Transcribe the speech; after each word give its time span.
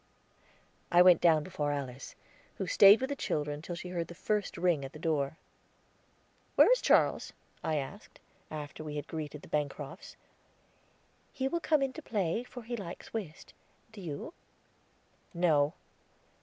I 0.91 1.03
went 1.03 1.21
down 1.21 1.43
before 1.43 1.71
Alice, 1.71 2.15
who 2.55 2.65
stayed 2.65 3.01
with 3.01 3.11
the 3.11 3.15
children 3.15 3.61
till 3.61 3.75
she 3.75 3.89
heard 3.89 4.07
the 4.07 4.15
first 4.15 4.57
ring 4.57 4.83
at 4.83 4.93
the 4.93 4.97
door. 4.97 5.37
"Where 6.55 6.71
is 6.71 6.81
Charles?" 6.81 7.33
I 7.63 7.75
asked, 7.75 8.19
after 8.49 8.83
we 8.83 8.95
had 8.95 9.05
greeted 9.05 9.43
the 9.43 9.47
Bancrofts. 9.47 10.15
"He 11.31 11.47
will 11.47 11.59
come 11.59 11.83
in 11.83 11.89
time 11.93 12.01
to 12.01 12.09
play, 12.09 12.43
for 12.43 12.63
he 12.63 12.75
likes 12.75 13.13
whist; 13.13 13.53
do 13.91 14.01
you?" 14.01 14.33
"No." 15.35 15.75